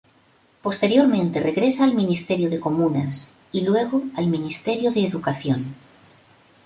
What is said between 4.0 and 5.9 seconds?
al Ministerio de Educación.